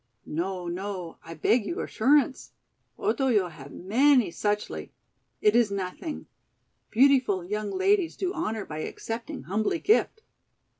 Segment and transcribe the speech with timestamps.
[0.25, 1.19] "No, no.
[1.23, 2.53] I beg you assurance.
[2.97, 4.89] Otoyo have many suchly.
[5.41, 6.25] It is nothing.
[6.89, 10.23] Beautiful young ladies do honor by accepting humbly gift."